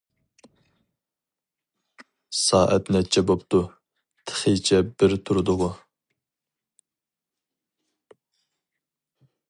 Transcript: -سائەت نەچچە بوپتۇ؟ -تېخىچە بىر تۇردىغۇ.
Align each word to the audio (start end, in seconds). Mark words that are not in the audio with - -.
-سائەت 2.37 2.89
نەچچە 2.95 3.23
بوپتۇ؟ 3.31 3.61
-تېخىچە 3.73 4.81
بىر 5.03 5.15
تۇردىغۇ. 5.29 5.71